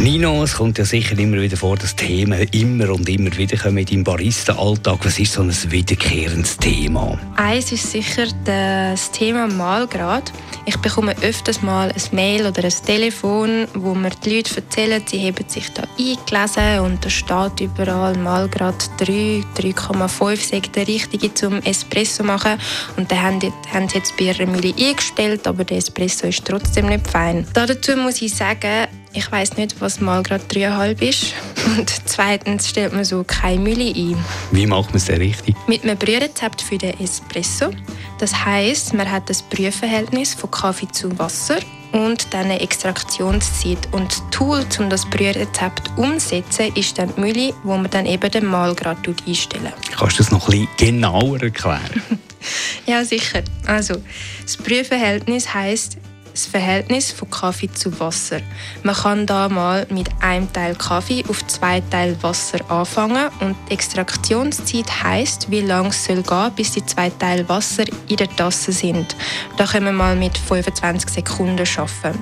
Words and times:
Nino, 0.00 0.42
es 0.42 0.54
kommt 0.54 0.78
ja 0.78 0.86
sicher 0.86 1.18
immer 1.18 1.42
wieder 1.42 1.58
vor, 1.58 1.76
dass 1.76 1.94
Themen 1.94 2.48
immer 2.52 2.88
und 2.88 3.06
immer 3.06 3.36
wieder 3.36 3.58
kommen 3.58 3.76
in 3.76 3.84
deinem 3.84 4.04
Barista-Alltag. 4.04 4.98
Was 5.02 5.18
ist 5.18 5.34
so 5.34 5.42
ein 5.42 5.52
wiederkehrendes 5.70 6.56
Thema? 6.56 7.18
Eins 7.36 7.70
ist 7.70 7.90
sicher 7.90 8.24
das 8.46 9.10
Thema 9.10 9.46
Malgrad. 9.46 10.32
Ich 10.64 10.78
bekomme 10.78 11.14
öfters 11.20 11.60
mal 11.60 11.90
ein 11.90 12.02
Mail 12.12 12.46
oder 12.46 12.64
ein 12.64 12.72
Telefon, 12.86 13.66
wo 13.74 13.94
mir 13.94 14.08
die 14.24 14.36
Leute 14.36 14.56
erzählen, 14.56 15.02
sie 15.04 15.20
haben 15.20 15.48
sich 15.48 15.70
da 15.74 15.82
eingelesen 15.98 16.80
und 16.80 17.04
da 17.04 17.10
steht 17.10 17.60
überall 17.60 18.16
Malgrad 18.16 18.90
3, 19.00 19.44
3,5 19.54 20.36
sagt 20.50 20.76
der 20.76 20.88
richtige 20.88 21.34
zum 21.34 21.60
Espresso 21.60 22.24
machen 22.24 22.58
und 22.96 23.12
dann 23.12 23.20
haben, 23.20 23.52
haben 23.70 23.88
sie 23.90 23.98
jetzt 23.98 24.16
bei 24.16 24.24
ihrer 24.24 24.46
Mühle 24.46 24.72
eingestellt, 24.78 25.46
aber 25.46 25.64
der 25.64 25.76
Espresso 25.76 26.26
ist 26.26 26.46
trotzdem 26.46 26.86
nicht 26.86 27.06
fein. 27.06 27.46
Dazu 27.52 27.96
muss 27.96 28.22
ich 28.22 28.34
sagen, 28.34 28.88
ich 29.12 29.30
weiß 29.30 29.56
nicht, 29.56 29.80
was 29.80 30.00
mal 30.00 30.22
gerade 30.22 30.44
3,5 30.44 31.02
ist. 31.02 31.34
Und 31.76 31.90
zweitens 32.06 32.68
stellt 32.68 32.92
man 32.92 33.04
so 33.04 33.24
keine 33.24 33.60
Mühle 33.60 33.92
ein. 33.94 34.16
Wie 34.52 34.66
macht 34.66 34.90
man 34.90 34.96
es 34.96 35.06
denn 35.06 35.20
richtig? 35.20 35.56
Mit 35.66 35.82
einem 35.82 35.98
Brührezept 35.98 36.62
für 36.62 36.78
den 36.78 36.98
Espresso. 37.00 37.70
Das 38.18 38.44
heißt, 38.44 38.94
man 38.94 39.10
hat 39.10 39.28
das 39.28 39.42
Brühverhältnis 39.42 40.34
von 40.34 40.50
Kaffee 40.50 40.88
zu 40.88 41.18
Wasser 41.18 41.58
und 41.92 42.32
dann 42.32 42.44
eine 42.44 42.60
Extraktionszeit. 42.60 43.88
Und 43.92 44.12
das 44.12 44.22
Tool, 44.30 44.64
um 44.78 44.90
das 44.90 45.08
Brührezept 45.08 45.90
umzusetzen, 45.96 46.72
ist 46.76 46.98
dann 46.98 47.12
die 47.16 47.20
Mühle, 47.20 47.54
wo 47.64 47.76
man 47.76 47.90
dann 47.90 48.06
eben 48.06 48.30
den 48.30 48.46
Mahlgrad 48.46 48.98
einstellen. 49.26 49.72
Kannst 49.96 50.18
du 50.18 50.22
das 50.22 50.30
noch 50.30 50.48
ein 50.48 50.68
bisschen 50.76 50.76
genauer 50.76 51.42
erklären? 51.42 52.02
ja, 52.86 53.04
sicher. 53.04 53.42
Also, 53.66 53.96
das 54.42 54.56
Brühverhältnis 54.56 55.52
heißt 55.52 55.98
das 56.40 56.46
Verhältnis 56.46 57.12
von 57.12 57.28
Kaffee 57.28 57.70
zu 57.70 58.00
Wasser. 58.00 58.40
Man 58.82 58.94
kann 58.94 59.26
da 59.26 59.50
mal 59.50 59.86
mit 59.90 60.08
einem 60.20 60.50
Teil 60.50 60.74
Kaffee 60.74 61.22
auf 61.28 61.46
zwei 61.46 61.82
Teil 61.82 62.16
Wasser 62.22 62.58
anfangen 62.70 63.28
und 63.40 63.56
die 63.68 63.74
Extraktionszeit 63.74 65.02
heißt, 65.02 65.50
wie 65.50 65.60
lange 65.60 65.90
es 65.90 66.02
soll 66.06 66.22
gehen, 66.22 66.52
bis 66.56 66.72
die 66.72 66.86
zwei 66.86 67.10
Teil 67.10 67.46
Wasser 67.50 67.84
in 68.08 68.16
der 68.16 68.34
Tasse 68.36 68.72
sind. 68.72 69.16
Da 69.58 69.66
können 69.66 69.86
wir 69.86 69.92
mal 69.92 70.16
mit 70.16 70.38
25 70.38 71.10
Sekunden 71.10 71.66
schaffen. 71.66 72.18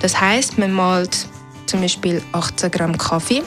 Das 0.00 0.20
heißt, 0.20 0.58
man 0.58 0.72
malt 0.72 1.28
zum 1.66 1.80
Beispiel 1.80 2.22
18 2.32 2.72
Gramm 2.72 2.98
Kaffee 2.98 3.42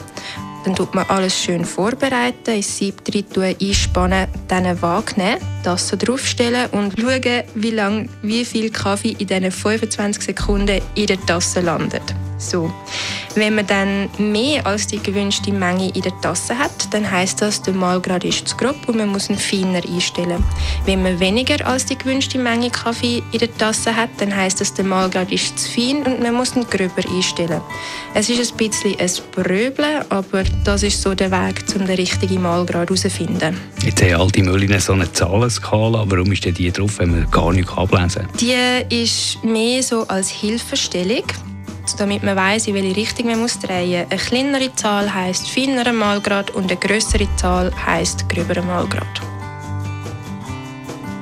dann 0.64 0.74
tut 0.74 0.94
man 0.94 1.06
alles 1.08 1.38
schön 1.38 1.64
vorbereiten, 1.64 2.54
ins 2.54 2.76
Sieb 2.76 3.02
einspannen, 3.06 4.28
dann 4.48 4.82
Waage 4.82 5.14
nehmen, 5.16 5.40
das 5.62 5.88
so 5.88 5.96
draufstellen 5.96 6.68
und 6.70 6.98
schauen, 6.98 7.42
wie, 7.54 7.70
lang, 7.70 8.08
wie 8.22 8.44
viel 8.44 8.70
Kaffee 8.70 9.16
in 9.18 9.26
diesen 9.26 9.50
25 9.50 10.22
Sekunden 10.22 10.80
in 10.94 11.06
der 11.06 11.20
Tasse 11.26 11.60
landet. 11.60 12.02
So. 12.38 12.72
Wenn 13.34 13.54
man 13.54 13.66
dann 13.66 14.08
mehr 14.18 14.66
als 14.66 14.86
die 14.86 15.02
gewünschte 15.02 15.52
Menge 15.52 15.90
in 15.90 16.02
der 16.02 16.18
Tasse 16.20 16.58
hat, 16.58 16.92
dann 16.92 17.10
heißt 17.10 17.40
das, 17.42 17.62
der 17.62 17.74
Mahlgrad 17.74 18.24
ist 18.24 18.48
zu 18.48 18.56
grob 18.56 18.76
und 18.86 18.96
man 18.96 19.08
muss 19.08 19.30
ihn 19.30 19.38
feiner 19.38 19.82
einstellen. 19.84 20.42
Wenn 20.84 21.02
man 21.02 21.20
weniger 21.20 21.66
als 21.66 21.86
die 21.86 21.96
gewünschte 21.96 22.38
Menge 22.38 22.70
Kaffee 22.70 23.22
in 23.32 23.38
der 23.38 23.54
Tasse 23.56 23.94
hat, 23.94 24.10
dann 24.18 24.34
heißt 24.34 24.60
das, 24.60 24.74
der 24.74 24.84
Mahlgrad 24.84 25.30
ist 25.30 25.58
zu 25.58 25.70
fein 25.70 26.02
und 26.04 26.22
man 26.22 26.34
muss 26.34 26.56
ihn 26.56 26.66
gröber 26.68 27.02
einstellen. 27.08 27.60
Es 28.14 28.28
ist 28.28 28.52
ein 28.52 28.56
bisschen 28.56 28.98
ein 28.98 29.10
Bröbeln, 29.32 30.04
aber 30.08 30.44
das 30.64 30.82
ist 30.82 31.00
so 31.00 31.14
der 31.14 31.30
Weg, 31.30 31.64
um 31.74 31.86
den 31.86 31.96
richtigen 31.96 32.42
Mahlgrad 32.42 32.88
herauszufinden. 32.88 33.56
Jetzt 33.84 34.02
haben 34.02 34.14
all 34.14 34.30
die 34.30 34.42
Mühlen 34.42 34.80
so 34.80 34.92
eine 34.92 35.12
Zahlenskala. 35.12 36.04
Warum 36.06 36.32
ist 36.32 36.44
denn 36.44 36.54
die 36.54 36.70
drauf, 36.70 36.98
wenn 36.98 37.10
man 37.10 37.30
gar 37.30 37.52
nichts 37.52 37.72
ablesen 37.72 38.22
kann? 38.22 38.36
Die 38.40 39.02
ist 39.02 39.42
mehr 39.44 39.82
so 39.82 40.06
als 40.08 40.28
Hilfestellung 40.30 41.24
damit 41.98 42.22
man 42.22 42.36
weiß, 42.36 42.68
in 42.68 42.74
welche 42.74 42.96
Richtung 42.96 43.26
man 43.26 43.40
muss 43.40 43.58
drehen 43.58 44.02
muss. 44.02 44.10
Eine 44.10 44.20
kleinere 44.20 44.74
Zahl 44.74 45.12
heisst 45.12 45.50
feinerer 45.50 45.92
Malgrad 45.92 46.52
und 46.52 46.70
eine 46.70 46.76
größere 46.76 47.28
Zahl 47.36 47.72
heisst 47.84 48.28
gröberer 48.28 48.62
Malgrad. 48.62 49.20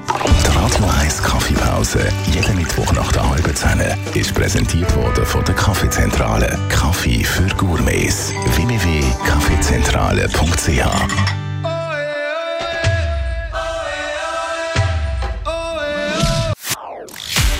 Die 0.09 0.57
Radio 0.57 0.87
1 1.01 1.23
Kaffeepause, 1.23 2.09
jeden 2.33 2.57
Mittwoch 2.57 2.93
nach 2.93 3.13
der 3.13 3.29
halben 3.29 3.55
Zehn, 3.55 3.83
ist 4.15 4.35
präsentiert 4.35 4.97
worden 4.97 5.27
von 5.27 5.45
der 5.45 5.55
Kaffeezentrale. 5.55 6.59
Kaffee 6.69 7.23
für 7.25 7.47
Gourmets. 7.57 8.33
www.kaffeezentrale.ch 8.57 11.46